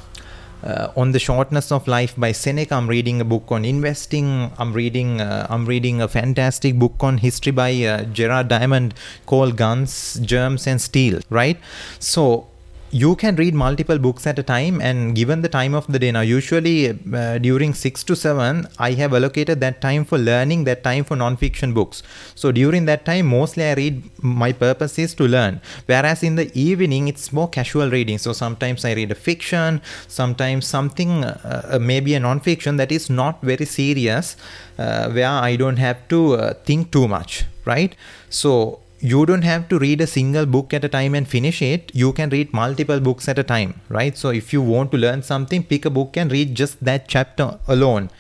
uh, 0.63 0.91
on 0.97 1.13
the 1.13 1.19
shortness 1.19 1.71
of 1.71 1.87
life 1.87 2.15
by 2.17 2.33
Seneca. 2.33 2.75
I'm 2.75 2.89
reading 2.89 3.21
a 3.21 3.25
book 3.25 3.45
on 3.51 3.65
investing. 3.65 4.51
I'm 4.59 4.73
reading 4.73 5.21
uh, 5.21 5.47
I'm 5.49 5.67
reading 5.67 6.03
a 6.03 6.09
fantastic 6.09 6.79
book 6.79 6.97
on 7.01 7.19
history 7.19 7.53
by 7.53 7.71
uh, 7.85 8.05
Jared 8.05 8.49
Diamond 8.49 8.95
called 9.27 9.57
Guns, 9.57 10.19
Germs, 10.21 10.67
and 10.67 10.81
Steel. 10.81 11.21
Right. 11.31 11.59
So 12.01 12.48
you 12.91 13.15
can 13.17 13.37
read 13.37 13.55
multiple 13.55 13.99
books 13.99 14.27
at 14.27 14.39
a 14.39 14.43
time 14.43 14.81
and 14.81 15.15
given 15.15 15.43
the 15.43 15.49
time 15.49 15.75
of 15.75 15.87
the 15.89 15.99
day 15.99 16.11
now 16.11 16.23
usually 16.23 16.91
uh, 16.91 17.37
during 17.39 17.75
6 17.75 18.05
to 18.05 18.17
7 18.17 18.67
i 18.79 18.93
have 18.93 19.13
allocated 19.13 19.61
that 19.61 19.81
time 19.83 20.05
for 20.05 20.17
learning 20.17 20.65
that 20.65 20.83
time 20.83 21.05
for 21.05 21.15
non-fiction 21.17 21.75
books. 21.75 22.03
So 22.35 22.51
during 22.51 22.87
that 22.87 23.05
time 23.05 23.27
mostly 23.27 23.65
i 23.65 23.75
read 23.75 24.03
my 24.23 24.53
purpose 24.53 24.99
is 24.99 25.15
to 25.17 25.25
learn. 25.25 25.61
Whereas 25.87 26.23
in 26.23 26.37
the 26.37 26.51
evening 26.59 27.09
it's 27.09 27.33
more 27.33 27.49
casual 27.49 27.91
reading. 27.91 28.19
So 28.19 28.33
sometimes 28.33 28.85
i 28.85 28.93
read 28.95 29.11
a 29.11 29.15
fiction 29.15 29.83
sometimes 30.07 30.67
something 30.67 31.25
uh, 31.25 31.73
uh 31.73 31.79
maybe 31.79 32.15
a 32.15 32.21
non-fiction 32.21 32.77
that 32.79 32.91
is 32.91 33.11
not 33.11 33.43
very 33.43 33.67
serious 33.67 34.37
uh, 34.79 35.11
where 35.11 35.29
i 35.29 35.57
don't 35.57 35.77
have 35.77 36.09
to 36.09 36.35
uh, 36.35 36.55
think 36.65 36.91
too 36.91 37.07
much 37.07 37.45
right? 37.69 37.95
So 38.31 38.81
you 39.01 39.25
don't 39.27 39.43
have 39.43 39.69
to 39.69 39.79
read 39.79 40.01
a 40.01 40.07
single 40.07 40.47
book 40.47 40.75
at 40.75 40.85
a 40.85 40.89
time 40.89 41.15
and 41.15 41.29
finish 41.29 41.63
it. 41.63 41.91
You 41.95 42.13
can 42.13 42.31
read 42.31 42.53
multiple 42.53 43.01
books 43.01 43.29
at 43.29 43.39
a 43.39 43.45
time 43.45 43.81
right? 43.89 44.17
So 44.17 44.31
if 44.31 44.53
you 44.53 44.63
want 44.63 44.91
to 44.93 44.99
learn 44.99 45.23
something 45.23 45.63
pick 45.63 45.85
a 45.85 45.91
book 45.91 46.17
and 46.17 46.33
read 46.33 46.55
just 46.55 46.83
that 46.85 47.09
chapter 47.09 47.59
alone. 47.69 48.11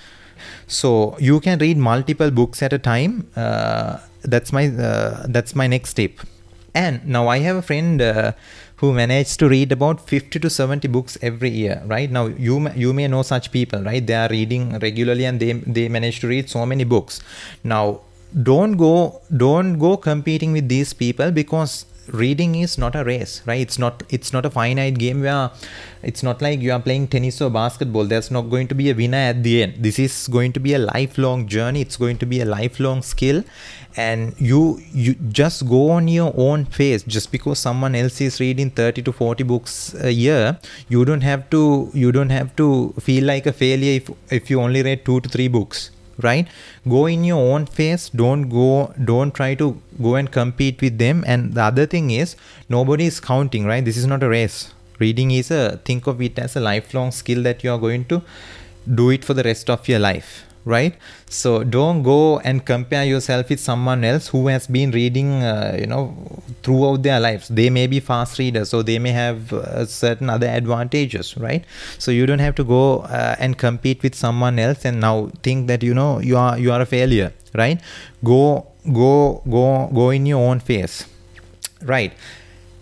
So 0.66 1.16
you 1.18 1.40
can 1.40 1.58
read 1.58 1.78
multiple 1.78 2.30
books 2.30 2.62
at 2.62 2.72
a 2.72 2.78
time. 2.78 3.28
Uh, 3.34 3.98
that's 4.22 4.52
my 4.52 4.68
uh, 4.68 5.26
that's 5.28 5.54
my 5.54 5.66
next 5.66 5.94
tip. 5.94 6.20
And 6.74 7.04
now 7.06 7.26
i 7.28 7.38
have 7.38 7.56
a 7.56 7.62
friend 7.62 8.00
uh, 8.00 8.32
who 8.76 8.92
managed 8.92 9.38
to 9.40 9.48
read 9.48 9.72
about 9.72 10.08
50 10.08 10.38
to 10.38 10.48
70 10.48 10.86
books 10.88 11.18
every 11.20 11.50
year 11.50 11.82
right? 11.86 12.10
Now 12.10 12.26
you 12.26 12.68
you 12.76 12.92
may 12.92 13.08
know 13.08 13.22
such 13.22 13.50
people 13.50 13.82
right? 13.82 14.06
They 14.06 14.14
are 14.14 14.28
reading 14.28 14.78
regularly 14.78 15.24
and 15.24 15.40
they 15.40 15.54
they 15.54 15.88
manage 15.88 16.20
to 16.20 16.28
read 16.28 16.48
so 16.48 16.64
many 16.64 16.84
books. 16.84 17.20
Now 17.64 18.00
don't 18.42 18.76
go 18.76 19.20
don't 19.36 19.78
go 19.78 19.96
competing 19.96 20.52
with 20.52 20.68
these 20.68 20.92
people 20.92 21.30
because 21.30 21.86
reading 22.12 22.54
is 22.54 22.78
not 22.78 22.94
a 22.94 23.04
race 23.04 23.42
right? 23.46 23.60
It's 23.60 23.78
not 23.78 24.02
it's 24.08 24.32
not 24.32 24.46
a 24.46 24.50
finite 24.50 24.98
game 24.98 25.22
where 25.22 25.50
it's 26.02 26.22
not 26.22 26.40
like 26.40 26.60
you 26.60 26.72
are 26.72 26.80
playing 26.80 27.08
tennis 27.08 27.40
or 27.40 27.50
basketball. 27.50 28.04
There's 28.04 28.30
not 28.30 28.42
going 28.42 28.68
to 28.68 28.74
be 28.74 28.90
a 28.90 28.94
winner 28.94 29.18
at 29.18 29.42
the 29.42 29.62
end. 29.62 29.74
This 29.78 29.98
is 29.98 30.28
going 30.28 30.52
to 30.52 30.60
be 30.60 30.74
a 30.74 30.78
lifelong 30.78 31.46
journey. 31.46 31.80
It's 31.80 31.96
going 31.96 32.18
to 32.18 32.26
be 32.26 32.40
a 32.40 32.44
lifelong 32.44 33.02
skill. 33.02 33.44
And 33.96 34.34
you 34.38 34.80
you 34.92 35.14
just 35.14 35.68
go 35.68 35.90
on 35.90 36.08
your 36.08 36.32
own 36.36 36.66
pace. 36.66 37.02
Just 37.02 37.32
because 37.32 37.58
someone 37.58 37.94
else 37.94 38.20
is 38.20 38.40
reading 38.40 38.70
30 38.70 39.02
to 39.02 39.12
40 39.12 39.44
books 39.44 39.94
a 39.94 40.10
year 40.10 40.58
you 40.88 41.04
don't 41.04 41.22
have 41.22 41.48
to 41.50 41.90
you 41.94 42.12
don't 42.12 42.30
have 42.30 42.54
to 42.56 42.94
feel 43.00 43.24
like 43.24 43.46
a 43.46 43.52
failure 43.52 43.96
if 44.00 44.10
if 44.30 44.50
you 44.50 44.60
only 44.60 44.82
read 44.82 45.04
2 45.04 45.20
to 45.20 45.28
3 45.28 45.48
books 45.48 45.90
right? 46.22 46.48
Go 46.88 47.06
in 47.06 47.24
your 47.24 47.38
own 47.54 47.66
pace 47.66 48.08
don't 48.08 48.48
go 48.48 48.92
don't 49.04 49.34
try 49.34 49.54
to 49.54 49.80
go 50.02 50.14
and 50.16 50.30
compete 50.30 50.80
with 50.80 50.98
them. 50.98 51.24
And 51.26 51.54
the 51.54 51.62
other 51.62 51.86
thing 51.86 52.10
is 52.10 52.36
nobody 52.68 53.06
is 53.06 53.20
counting 53.20 53.64
right? 53.66 53.84
This 53.84 53.96
is 53.96 54.06
not 54.06 54.22
a 54.22 54.28
race. 54.28 54.72
Reading 54.98 55.30
is 55.30 55.50
a 55.50 55.80
think 55.84 56.06
of 56.06 56.20
it 56.20 56.38
as 56.38 56.56
a 56.56 56.60
lifelong 56.60 57.12
skill 57.12 57.42
that 57.44 57.62
you 57.62 57.70
are 57.70 57.78
going 57.78 58.04
to 58.06 58.22
do 58.94 59.10
it 59.10 59.24
for 59.24 59.34
the 59.34 59.42
rest 59.42 59.70
of 59.70 59.86
your 59.86 59.98
life 59.98 60.47
right? 60.68 60.94
So 61.30 61.64
don't 61.64 62.02
go 62.02 62.38
and 62.40 62.64
compare 62.64 63.04
yourself 63.04 63.48
with 63.48 63.58
someone 63.58 64.04
else 64.04 64.28
who 64.28 64.48
has 64.48 64.66
been 64.66 64.90
reading 64.90 65.42
uh, 65.42 65.76
you 65.80 65.86
know 65.86 66.14
throughout 66.62 67.02
their 67.02 67.18
lives. 67.18 67.48
They 67.48 67.70
may 67.70 67.86
be 67.86 68.00
fast 68.00 68.38
readers 68.38 68.68
so 68.68 68.82
they 68.82 68.98
may 68.98 69.12
have 69.12 69.52
uh, 69.52 69.86
certain 69.86 70.28
other 70.28 70.46
advantages 70.46 71.36
right? 71.38 71.64
So 71.98 72.10
you 72.10 72.26
don't 72.26 72.44
have 72.46 72.54
to 72.56 72.64
go 72.64 73.00
uh, 73.00 73.36
and 73.38 73.56
compete 73.56 74.02
with 74.02 74.14
someone 74.14 74.58
else 74.58 74.84
and 74.84 75.00
now 75.00 75.30
think 75.42 75.68
that 75.68 75.82
you 75.82 75.94
know 75.94 76.18
you 76.20 76.36
are 76.36 76.58
you 76.58 76.70
are 76.72 76.82
a 76.82 76.86
failure 76.86 77.32
right? 77.54 77.80
Go 78.22 78.66
go 78.92 79.42
go 79.50 79.90
go 79.94 80.10
in 80.10 80.26
your 80.26 80.46
own 80.50 80.60
pace 80.60 81.06
right? 81.82 82.12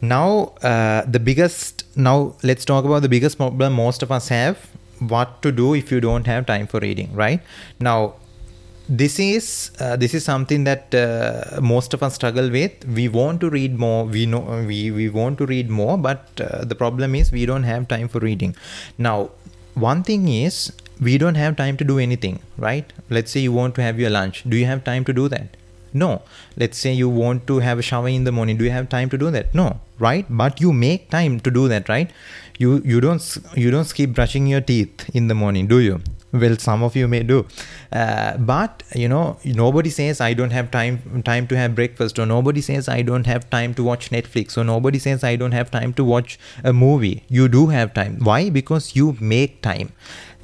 Now 0.01 0.55
uh, 0.63 1.03
the 1.07 1.21
biggest 1.21 1.85
now 1.97 2.35
let's 2.43 2.65
talk 2.65 2.85
about 2.85 3.03
the 3.03 3.09
biggest 3.09 3.39
problem 3.39 3.75
most 3.75 4.03
of 4.03 4.11
us 4.11 4.29
have 4.29 4.59
what 4.99 5.43
to 5.43 5.53
do 5.53 5.75
if 5.75 5.91
you 5.93 6.01
don't 6.01 6.27
have 6.27 6.47
time 6.47 6.67
for 6.67 6.81
reading 6.81 7.13
right? 7.15 7.41
Now 7.81 8.15
this 8.89 9.19
is 9.19 9.73
uh, 9.81 9.97
this 9.97 10.15
is 10.15 10.25
something 10.25 10.65
that 10.65 10.95
uh, 10.95 11.61
most 11.61 11.93
of 11.95 12.03
us 12.03 12.15
struggle 12.15 12.51
with. 12.51 12.85
We 12.87 13.09
want 13.09 13.41
to 13.41 13.51
read 13.51 13.79
more 13.79 14.05
we 14.05 14.27
know 14.27 14.65
we, 14.67 14.91
we 14.91 15.09
want 15.09 15.39
to 15.39 15.47
read 15.47 15.69
more 15.69 15.99
but 15.99 16.29
uh, 16.41 16.65
the 16.65 16.75
problem 16.75 17.15
is 17.15 17.33
we 17.33 17.47
don't 17.47 17.65
have 17.65 17.89
time 17.89 18.09
for 18.09 18.21
reading. 18.21 18.55
Now 18.99 19.31
one 19.75 20.03
thing 20.03 20.29
is 20.29 20.73
we 21.01 21.19
don't 21.19 21.35
have 21.35 21.57
time 21.57 21.77
to 21.79 21.85
do 21.85 21.99
anything 21.99 22.41
right? 22.57 22.91
Let's 23.11 23.31
say 23.31 23.41
you 23.41 23.53
want 23.53 23.75
to 23.77 23.83
have 23.83 23.99
your 23.99 24.11
lunch. 24.11 24.45
Do 24.49 24.57
you 24.57 24.67
have 24.67 24.85
time 24.85 25.05
to 25.05 25.13
do 25.13 25.29
that? 25.29 25.57
No. 25.93 26.23
Let's 26.57 26.79
say 26.79 26.93
you 26.93 27.09
want 27.09 27.47
to 27.47 27.59
have 27.61 27.79
a 27.79 27.83
shower 27.83 28.09
in 28.09 28.25
the 28.25 28.33
morning. 28.33 28.57
Do 28.57 28.65
you 28.65 28.71
have 28.71 28.89
time 28.89 29.09
to 29.11 29.19
do 29.19 29.31
that? 29.31 29.55
No 29.55 29.81
right? 29.99 30.27
But 30.29 30.61
you 30.61 30.73
make 30.73 31.11
time 31.11 31.41
to 31.41 31.51
do 31.51 31.69
that 31.69 31.89
right 31.89 32.11
you 32.59 32.83
you 32.85 33.01
don't 33.01 33.39
you 33.55 33.71
don't 33.71 33.93
keep 33.95 34.15
brushing 34.15 34.47
your 34.47 34.61
teeth 34.61 35.09
in 35.15 35.29
the 35.29 35.35
morning 35.35 35.67
do 35.67 35.79
you 35.79 36.01
well 36.41 36.57
some 36.57 36.83
of 36.83 36.97
you 36.97 37.09
may 37.09 37.23
do. 37.23 37.47
Uh, 37.93 38.37
but 38.37 38.83
you 38.95 39.09
know 39.09 39.39
nobody 39.45 39.91
says 39.91 40.21
i 40.21 40.33
don't 40.33 40.51
have 40.51 40.71
time 40.71 41.23
time 41.25 41.47
to 41.47 41.57
have 41.57 41.75
breakfast 41.75 42.19
or 42.19 42.27
nobody 42.27 42.61
says 42.61 42.89
i 42.89 43.01
don't 43.03 43.27
have 43.27 43.49
time 43.51 43.73
to 43.75 43.83
watch 43.83 44.11
netflix 44.11 44.59
or 44.59 44.65
nobody 44.65 44.99
says 44.99 45.23
i 45.25 45.37
don't 45.37 45.53
have 45.53 45.71
time 45.71 45.93
to 45.93 46.05
watch 46.05 46.39
a 46.65 46.73
movie. 46.73 47.25
You 47.29 47.49
do 47.49 47.67
have 47.69 47.95
time. 47.95 48.19
Why? 48.21 48.51
Because 48.51 48.97
you 48.97 49.17
make 49.21 49.63
time. 49.63 49.93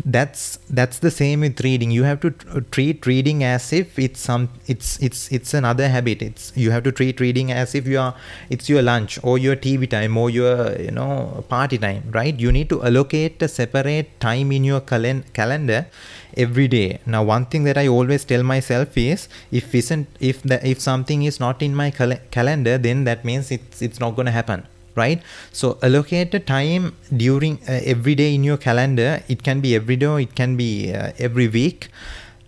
That's 0.04 0.58
that's 0.68 0.98
the 0.98 1.10
same 1.10 1.40
with 1.40 1.60
reading. 1.60 1.90
You 1.90 2.02
have 2.04 2.20
to 2.20 2.30
treat 2.70 3.06
reading 3.06 3.44
as 3.44 3.72
if 3.72 3.98
it's 3.98 4.20
some 4.20 4.48
it's 4.66 4.98
it's 5.00 5.30
it's 5.30 5.54
another 5.54 5.88
habit. 5.88 6.22
It's 6.22 6.52
you 6.56 6.70
have 6.70 6.82
to 6.84 6.92
treat 6.92 7.20
reading 7.20 7.52
as 7.52 7.74
if 7.74 7.86
you 7.86 7.98
are 7.98 8.14
it's 8.50 8.68
your 8.68 8.82
lunch 8.82 9.18
or 9.22 9.38
your 9.38 9.54
tv 9.54 9.88
time 9.88 10.16
or 10.16 10.28
your 10.30 10.80
you 10.80 10.90
know 10.90 11.44
party 11.48 11.78
time 11.78 12.10
right? 12.10 12.38
You 12.38 12.50
need 12.50 12.68
to 12.70 12.82
allocate 12.82 13.42
a 13.42 13.48
separate 13.48 14.18
time 14.18 14.50
in 14.50 14.64
your 14.64 14.80
calen- 14.80 15.24
calendar 15.34 15.81
every 16.36 16.68
day. 16.68 17.00
Now 17.06 17.22
one 17.22 17.46
thing 17.46 17.64
that 17.64 17.78
i 17.78 17.86
always 17.88 18.24
tell 18.24 18.42
myself 18.42 18.96
is 18.96 19.28
if 19.50 19.74
isn't 19.74 20.08
if 20.20 20.42
the 20.42 20.58
if 20.66 20.80
something 20.80 21.22
is 21.22 21.38
not 21.40 21.62
in 21.62 21.74
my 21.74 21.90
cal- 21.90 22.20
calendar 22.30 22.78
then 22.78 23.04
that 23.04 23.24
means 23.24 23.50
it's 23.50 23.82
it's 23.82 24.00
not 24.00 24.16
going 24.16 24.26
to 24.26 24.32
happen 24.32 24.66
right? 24.94 25.22
So 25.52 25.78
allocate 25.82 26.34
a 26.34 26.38
time 26.38 26.94
during 27.16 27.58
uh, 27.68 27.80
every 27.84 28.14
day 28.14 28.34
in 28.34 28.44
your 28.44 28.56
calendar. 28.58 29.22
It 29.28 29.42
can 29.42 29.60
be 29.60 29.74
every 29.74 29.96
day 29.96 30.22
it 30.22 30.34
can 30.34 30.56
be 30.56 30.92
uh, 30.94 31.12
every 31.18 31.48
week 31.48 31.88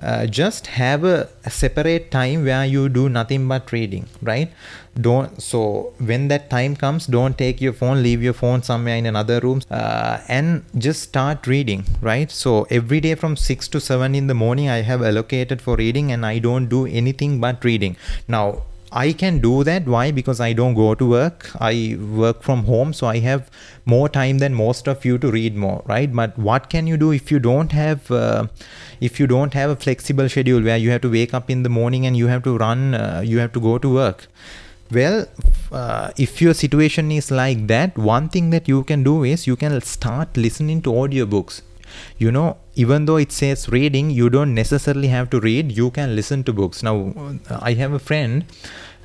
uh, 0.04 0.26
just 0.26 0.66
have 0.66 1.04
a, 1.04 1.28
a, 1.44 1.50
separate 1.50 2.10
time 2.10 2.44
where 2.44 2.64
you 2.66 2.88
do 2.88 3.08
nothing 3.08 3.48
but 3.48 3.72
reading 3.72 4.06
right? 4.22 4.50
Don't 5.00 5.40
so 5.42 5.92
when 5.98 6.28
that 6.28 6.50
time 6.50 6.76
comes 6.76 7.06
don't 7.06 7.38
take 7.38 7.60
your 7.60 7.72
phone 7.72 8.02
leave 8.02 8.22
your 8.22 8.34
phone 8.34 8.62
somewhere 8.62 8.96
in 8.96 9.06
another 9.06 9.40
room 9.40 9.62
uh, 9.70 10.18
and 10.28 10.62
just 10.76 11.02
start 11.02 11.46
reading 11.46 11.84
right? 12.00 12.30
So 12.30 12.66
every 12.70 13.00
day 13.00 13.14
from 13.14 13.36
6 13.36 13.68
to 13.68 13.80
7 13.80 14.14
in 14.14 14.26
the 14.26 14.34
morning 14.34 14.68
i 14.68 14.82
have 14.90 15.02
allocated 15.02 15.62
for 15.62 15.76
reading 15.76 16.12
and 16.12 16.26
i 16.26 16.38
don't 16.38 16.68
do 16.68 16.86
anything 16.86 17.40
but 17.40 17.64
reading. 17.64 17.96
Now 18.28 18.62
I 18.94 19.12
can 19.12 19.40
do 19.40 19.64
that. 19.64 19.86
Why? 19.86 20.12
Because 20.12 20.40
I 20.40 20.52
don't 20.52 20.74
go 20.74 20.94
to 20.94 21.06
work. 21.10 21.50
I 21.60 21.98
work 21.98 22.42
from 22.42 22.64
home, 22.64 22.92
so 22.92 23.08
I 23.08 23.18
have 23.18 23.50
more 23.84 24.08
time 24.08 24.38
than 24.38 24.54
most 24.54 24.86
of 24.86 25.04
you 25.04 25.18
to 25.18 25.30
read 25.32 25.56
more, 25.56 25.82
right? 25.86 26.12
But 26.12 26.38
what 26.38 26.70
can 26.70 26.86
you 26.86 26.96
do 26.96 27.10
if 27.10 27.32
you 27.32 27.40
don't 27.40 27.72
have, 27.72 28.08
uh, 28.10 28.46
if 29.00 29.18
you 29.18 29.26
don't 29.26 29.52
have 29.54 29.70
a 29.70 29.76
flexible 29.76 30.28
schedule 30.28 30.62
where 30.62 30.76
you 30.76 30.90
have 30.90 31.00
to 31.00 31.10
wake 31.10 31.34
up 31.34 31.50
in 31.50 31.64
the 31.64 31.68
morning 31.68 32.06
and 32.06 32.16
you 32.16 32.28
have 32.28 32.44
to 32.44 32.56
run, 32.56 32.94
uh, 32.94 33.20
you 33.24 33.38
have 33.38 33.52
to 33.54 33.60
go 33.60 33.78
to 33.78 33.92
work? 33.92 34.28
Well, 34.92 35.26
uh, 35.72 36.12
if 36.16 36.40
your 36.40 36.54
situation 36.54 37.10
is 37.10 37.32
like 37.32 37.66
that, 37.66 37.98
one 37.98 38.28
thing 38.28 38.50
that 38.50 38.68
you 38.68 38.84
can 38.84 39.02
do 39.02 39.24
is 39.24 39.46
you 39.48 39.56
can 39.56 39.80
start 39.80 40.36
listening 40.36 40.82
to 40.82 40.90
audiobooks 40.90 41.62
you 42.18 42.30
know 42.30 42.56
even 42.74 43.04
though 43.06 43.16
it 43.16 43.32
says 43.32 43.68
reading 43.68 44.10
you 44.10 44.28
don't 44.30 44.54
necessarily 44.54 45.08
have 45.08 45.30
to 45.30 45.40
read. 45.40 45.72
You 45.72 45.90
can 45.90 46.16
listen 46.16 46.44
to 46.44 46.52
books. 46.52 46.82
Now 46.82 47.14
i 47.60 47.74
have 47.74 47.92
a 47.92 47.98
friend 47.98 48.44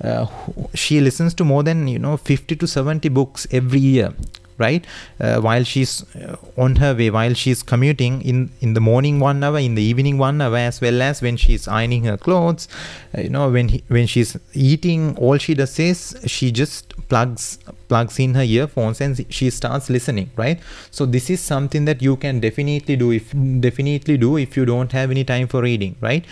uh, 0.03 0.25
she 0.73 0.99
listens 1.01 1.33
to 1.33 1.43
more 1.43 1.63
than 1.63 1.87
you 1.87 1.99
know 1.99 2.17
50 2.17 2.55
to 2.55 2.67
70 2.67 3.09
books 3.09 3.47
every 3.51 3.79
year 3.79 4.13
right? 4.59 4.85
Uh, 5.19 5.39
while 5.39 5.63
she's 5.63 6.03
uh, 6.15 6.35
on 6.57 6.75
her 6.75 6.93
way 6.93 7.09
while 7.09 7.33
she's 7.33 7.63
commuting 7.63 8.21
in 8.21 8.51
in 8.59 8.73
the 8.73 8.81
morning 8.81 9.19
one 9.19 9.43
hour 9.43 9.57
in 9.57 9.75
the 9.75 9.81
evening 9.81 10.17
one 10.17 10.41
hour 10.41 10.57
as 10.57 10.81
well 10.81 11.01
as 11.01 11.21
when 11.21 11.37
she's 11.37 11.67
ironing 11.67 12.03
her 12.03 12.17
clothes 12.17 12.67
uh, 13.17 13.21
you 13.21 13.29
know 13.29 13.49
when 13.49 13.69
he, 13.69 13.83
when 13.87 14.05
she's 14.05 14.37
eating 14.53 15.17
all 15.17 15.37
she 15.37 15.53
does 15.53 15.79
is 15.79 16.15
she 16.27 16.51
just 16.51 16.93
plugs 17.07 17.57
plugs 17.89 18.19
in 18.19 18.35
her 18.35 18.43
earphones 18.43 19.01
and 19.01 19.25
she 19.29 19.49
starts 19.49 19.89
listening 19.89 20.29
right 20.35 20.59
so 20.91 21.05
this 21.05 21.29
is 21.29 21.41
something 21.41 21.85
that 21.85 22.01
you 22.01 22.15
can 22.15 22.39
definitely 22.39 22.95
do 22.95 23.11
if 23.11 23.33
definitely 23.67 24.17
do 24.17 24.37
if 24.37 24.55
you 24.55 24.65
don't 24.65 24.91
have 24.91 25.11
any 25.11 25.23
time 25.23 25.47
for 25.47 25.61
reading 25.61 25.95
right 25.99 26.25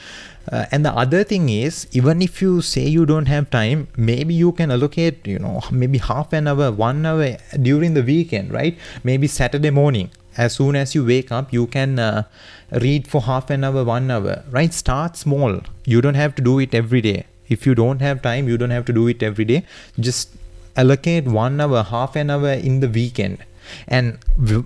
uh, 0.52 0.66
and 0.72 0.86
the 0.86 0.92
other 0.92 1.24
thing 1.24 1.50
is, 1.50 1.88
even 1.92 2.22
if 2.22 2.42
you 2.42 2.62
say 2.62 2.88
you 2.88 3.06
don't 3.06 3.26
have 3.26 3.50
time, 3.50 3.88
maybe 3.98 4.34
you 4.34 4.52
can 4.54 4.72
allocate, 4.72 5.28
you 5.28 5.40
know, 5.40 5.62
maybe 5.72 5.98
half 5.98 6.32
an 6.34 6.48
hour, 6.48 6.72
one 6.72 7.06
hour 7.06 7.38
during 7.62 7.94
the 7.94 8.04
weekend, 8.04 8.52
right? 8.52 8.78
Maybe 9.04 9.28
Saturday 9.28 9.72
morning. 9.72 10.10
As 10.38 10.54
soon 10.54 10.76
as 10.76 10.94
you 10.96 11.04
wake 11.04 11.32
up, 11.32 11.52
you 11.52 11.68
can 11.68 12.00
uh, 12.00 12.24
read 12.72 13.08
for 13.08 13.22
half 13.22 13.50
an 13.50 13.64
hour, 13.64 13.84
one 13.84 14.10
hour, 14.10 14.44
right? 14.52 14.74
Start 14.74 15.18
small. 15.18 15.60
You 15.84 16.00
don't 16.00 16.16
have 16.16 16.36
to 16.36 16.42
do 16.42 16.60
it 16.60 16.74
every 16.74 17.02
day. 17.02 17.26
If 17.50 17.66
you 17.66 17.76
don't 17.76 18.02
have 18.02 18.22
time, 18.22 18.48
you 18.48 18.58
don't 18.58 18.70
have 18.70 18.86
to 18.86 18.94
do 18.94 19.08
it 19.08 19.24
every 19.24 19.46
day. 19.46 19.64
Just 20.00 20.30
allocate 20.78 21.26
one 21.26 21.60
hour, 21.60 21.84
half 21.84 22.16
an 22.16 22.30
hour 22.30 22.52
in 22.52 22.80
the 22.80 22.88
weekend. 22.88 23.40
And 23.88 24.20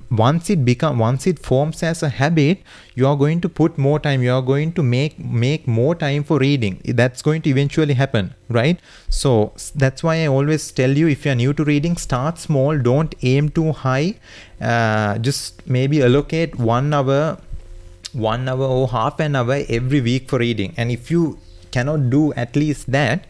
once 0.10 0.50
it 0.50 0.64
become 0.64 1.00
once 1.00 1.26
it 1.26 1.40
forms 1.40 1.82
as 1.84 2.04
a 2.04 2.10
habit 2.10 2.60
you 2.94 3.08
are 3.08 3.16
going 3.16 3.42
to 3.42 3.50
put 3.50 3.78
more 3.78 4.00
time 4.00 4.22
you 4.22 4.32
are 4.32 4.42
going 4.42 4.74
to 4.74 4.84
make 4.84 5.18
make 5.20 5.68
more 5.68 5.96
time 5.96 6.24
for 6.24 6.38
reading. 6.38 6.80
That's 6.86 7.22
going 7.22 7.42
to 7.44 7.50
eventually 7.50 7.96
happen 7.96 8.36
right? 8.50 8.80
So 9.10 9.54
that's 9.76 10.04
why 10.04 10.24
i 10.24 10.28
always 10.28 10.72
tell 10.72 10.92
you 10.92 11.08
if 11.08 11.26
you're 11.26 11.36
new 11.36 11.54
to 11.54 11.64
reading 11.64 11.98
start 11.98 12.38
small 12.38 12.78
don't 12.78 13.16
aim 13.24 13.50
too 13.50 13.72
high. 13.72 14.16
Uh, 14.60 15.18
just 15.18 15.68
maybe 15.68 16.04
allocate 16.04 16.56
one 16.56 16.94
hour 16.94 17.38
one 18.14 18.48
hour 18.48 18.66
or 18.66 18.88
half 18.90 19.20
an 19.20 19.36
hour 19.36 19.64
every 19.70 20.02
week 20.02 20.30
for 20.30 20.40
reading. 20.40 20.74
And 20.78 20.92
if 20.92 21.10
you 21.10 21.40
cannot 21.72 22.10
do 22.10 22.34
at 22.34 22.56
least 22.56 22.92
that 22.92 23.26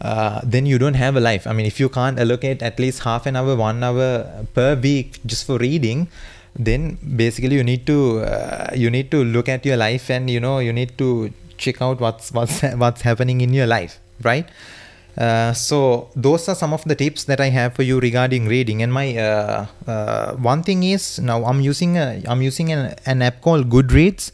uh, 0.00 0.40
then 0.42 0.66
you 0.66 0.78
don't 0.78 0.94
have 0.94 1.16
a 1.16 1.20
life. 1.20 1.46
I 1.46 1.52
mean, 1.52 1.66
if 1.66 1.78
you 1.78 1.88
can't 1.88 2.18
allocate 2.18 2.62
at 2.62 2.78
least 2.78 3.02
half 3.02 3.26
an 3.26 3.36
hour, 3.36 3.54
one 3.56 3.82
hour 3.84 4.44
per 4.54 4.74
week 4.74 5.20
just 5.26 5.46
for 5.46 5.58
reading, 5.58 6.08
then 6.58 6.98
basically 7.16 7.56
you 7.56 7.64
need 7.64 7.86
to 7.86 8.20
uh, 8.20 8.70
you 8.74 8.90
need 8.90 9.10
to 9.10 9.22
look 9.24 9.48
at 9.48 9.64
your 9.64 9.76
life 9.76 10.10
and 10.10 10.28
you 10.28 10.40
know 10.40 10.58
you 10.58 10.72
need 10.72 10.96
to 10.98 11.32
check 11.58 11.80
out 11.82 12.00
what's 12.00 12.32
what's 12.32 12.62
what's 12.82 13.02
happening 13.02 13.40
in 13.40 13.52
your 13.52 13.66
life, 13.66 14.00
right? 14.22 14.48
Uh, 15.18 15.52
so 15.52 16.08
those 16.16 16.48
are 16.48 16.54
some 16.54 16.72
of 16.72 16.82
the 16.84 16.94
tips 16.94 17.24
that 17.24 17.40
I 17.40 17.50
have 17.50 17.74
for 17.74 17.82
you 17.82 18.00
regarding 18.00 18.46
reading. 18.46 18.82
And 18.82 18.92
my 18.92 19.16
uh, 19.16 19.66
uh, 19.86 20.34
one 20.36 20.62
thing 20.62 20.82
is 20.82 21.18
now 21.18 21.44
I'm 21.44 21.60
using 21.60 21.98
a 21.98 22.22
I'm 22.26 22.42
using 22.42 22.72
an, 22.72 22.94
an 23.06 23.22
app 23.22 23.42
called 23.42 23.68
Goodreads 23.68 24.32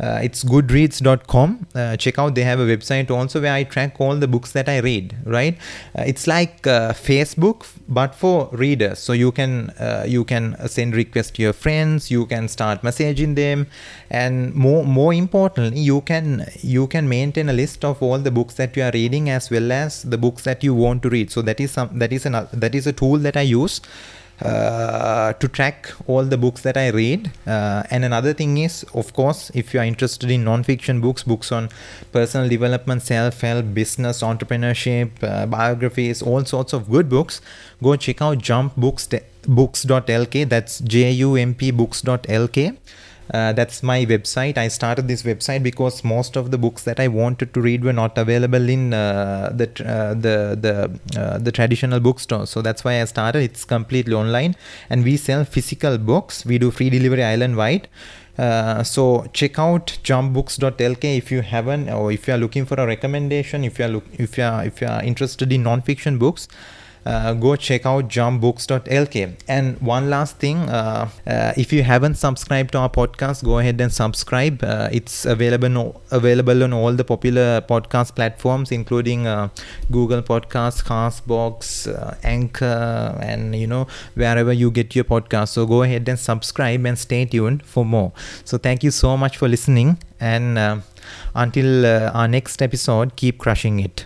uh, 0.00 0.20
it's 0.22 0.44
goodreads.com 0.44 1.66
uh, 1.74 1.96
check 1.96 2.18
out. 2.18 2.34
They 2.34 2.44
have 2.44 2.60
a 2.60 2.66
website 2.66 3.10
also 3.10 3.40
where 3.40 3.52
i 3.52 3.64
track 3.64 4.00
all 4.00 4.16
the 4.16 4.28
books 4.28 4.52
that 4.52 4.68
i 4.68 4.78
read 4.78 5.16
right? 5.24 5.56
Uh, 5.96 6.04
it's 6.06 6.26
like 6.26 6.66
uh, 6.66 6.92
facebook 6.92 7.66
but 7.90 8.14
for 8.14 8.48
readers. 8.52 8.98
So 8.98 9.12
you 9.12 9.32
can 9.32 9.70
uh, 9.78 10.04
you 10.06 10.24
can 10.24 10.56
send 10.68 10.94
requests 10.94 11.32
to 11.32 11.42
your 11.42 11.52
friends. 11.52 12.10
You 12.10 12.24
can 12.26 12.48
start 12.48 12.82
messaging 12.82 13.34
them. 13.34 13.66
And 14.10 14.54
more 14.54 14.84
more 14.84 15.12
importantly 15.12 15.80
you 15.80 16.00
can 16.02 16.46
you 16.62 16.86
can 16.86 17.08
maintain 17.08 17.48
a 17.48 17.52
list 17.52 17.84
of 17.84 18.02
all 18.02 18.18
the 18.18 18.30
books 18.30 18.54
that 18.54 18.76
you 18.76 18.84
are 18.84 18.92
reading 18.92 19.28
as 19.28 19.50
well 19.50 19.72
as 19.72 20.02
the 20.02 20.18
books 20.18 20.44
that 20.44 20.62
you 20.64 20.74
want 20.74 21.02
to 21.02 21.10
read. 21.10 21.30
So 21.30 21.42
that 21.42 21.60
is 21.60 21.72
some 21.72 21.98
that 21.98 22.12
is 22.12 22.26
an 22.26 22.46
that 22.52 22.74
is 22.74 22.86
a 22.86 22.92
tool 22.92 23.18
that 23.18 23.36
i 23.36 23.42
use 23.42 23.80
uh, 24.42 25.32
to 25.34 25.48
track 25.48 25.92
all 26.06 26.24
the 26.24 26.38
books 26.38 26.62
that 26.62 26.76
I 26.76 26.88
read. 26.88 27.30
Uh, 27.46 27.82
and 27.90 28.04
another 28.04 28.32
thing 28.32 28.58
is, 28.58 28.84
of 28.94 29.12
course, 29.12 29.50
if 29.54 29.74
you 29.74 29.80
are 29.80 29.84
interested 29.84 30.30
in 30.30 30.44
non-fiction 30.44 31.00
books, 31.00 31.22
books 31.22 31.52
on 31.52 31.68
personal 32.12 32.48
development, 32.48 33.02
self-help, 33.02 33.74
business, 33.74 34.22
entrepreneurship, 34.22 35.10
uh, 35.22 35.46
biographies, 35.46 36.22
all 36.22 36.44
sorts 36.44 36.72
of 36.72 36.90
good 36.90 37.08
books, 37.08 37.40
go 37.82 37.96
check 37.96 38.22
out 38.22 38.38
jumpbooks.lk. 38.38 40.48
That's 40.48 40.80
J-U-M-P 40.80 41.70
books.lk. 41.72 42.76
Uh, 43.32 43.52
that's 43.52 43.82
my 43.82 44.04
website. 44.04 44.58
I 44.58 44.68
started 44.68 45.06
this 45.06 45.22
website 45.22 45.62
because 45.62 46.02
most 46.02 46.36
of 46.36 46.50
the 46.50 46.58
books 46.58 46.82
that 46.84 46.98
I 46.98 47.08
wanted 47.08 47.54
to 47.54 47.60
read 47.60 47.84
were 47.84 47.92
not 47.92 48.18
available 48.18 48.68
in 48.68 48.92
uh, 48.92 49.52
the 49.54 49.66
uh, 49.86 50.14
the 50.14 50.58
the 50.60 51.20
uh, 51.20 51.38
the 51.38 51.52
traditional 51.52 52.00
bookstore. 52.00 52.46
So 52.46 52.60
that's 52.60 52.84
why 52.84 53.00
I 53.00 53.04
started. 53.04 53.42
It's 53.42 53.64
completely 53.64 54.14
online, 54.14 54.56
and 54.88 55.04
we 55.04 55.16
sell 55.16 55.44
physical 55.44 55.98
books. 55.98 56.44
We 56.44 56.58
do 56.58 56.70
free 56.70 56.90
delivery 56.90 57.22
island 57.22 57.56
wide. 57.56 57.88
Uh, 58.38 58.82
so 58.82 59.26
check 59.32 59.58
out 59.58 59.98
jumpbooks.lk 60.02 61.04
if 61.04 61.30
you 61.30 61.42
haven't, 61.42 61.88
or 61.88 62.10
if 62.10 62.26
you 62.26 62.34
are 62.34 62.38
looking 62.38 62.64
for 62.64 62.74
a 62.80 62.86
recommendation. 62.86 63.64
If 63.64 63.78
you 63.78 63.84
are 63.84 63.88
look, 63.88 64.04
if 64.12 64.38
you 64.38 64.44
are 64.44 64.64
if 64.64 64.80
you 64.80 64.88
are 64.88 65.02
interested 65.04 65.52
in 65.52 65.62
non-fiction 65.62 66.18
books 66.18 66.48
uh, 67.06 67.32
go 67.34 67.56
check 67.56 67.86
out 67.86 68.08
jumpbooks.lk. 68.08 69.36
And 69.48 69.80
one 69.80 70.10
last 70.10 70.36
thing, 70.38 70.58
uh, 70.68 71.08
uh, 71.26 71.52
if 71.56 71.72
you 71.72 71.82
haven't 71.82 72.16
subscribed 72.16 72.72
to 72.72 72.78
our 72.78 72.90
podcast, 72.90 73.44
go 73.44 73.58
ahead 73.58 73.80
and 73.80 73.92
subscribe. 73.92 74.62
Uh, 74.62 74.88
it's 74.92 75.24
available 75.24 75.68
no, 75.68 76.00
available 76.10 76.62
on 76.62 76.72
all 76.72 76.92
the 76.92 77.04
popular 77.04 77.60
podcast 77.62 78.14
platforms, 78.14 78.70
including 78.72 79.26
uh, 79.26 79.48
Google 79.90 80.22
Podcasts, 80.22 80.84
Castbox, 80.84 81.88
uh, 81.88 82.14
Anchor, 82.22 83.18
and 83.20 83.54
you 83.56 83.66
know 83.66 83.86
wherever 84.14 84.52
you 84.52 84.70
get 84.70 84.94
your 84.94 85.04
podcast. 85.04 85.48
So 85.48 85.66
go 85.66 85.82
ahead 85.82 86.08
and 86.08 86.18
subscribe 86.18 86.84
and 86.84 86.98
stay 86.98 87.24
tuned 87.24 87.64
for 87.64 87.84
more. 87.84 88.12
So 88.44 88.58
thank 88.58 88.84
you 88.84 88.90
so 88.90 89.16
much 89.16 89.36
for 89.36 89.48
listening, 89.48 89.98
and 90.20 90.82
until 91.34 91.86
our 91.86 92.28
next 92.28 92.60
episode, 92.62 93.16
keep 93.16 93.38
crushing 93.38 93.80
it. 93.80 94.04